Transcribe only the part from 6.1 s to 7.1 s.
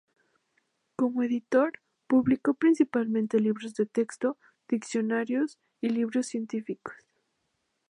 científicos.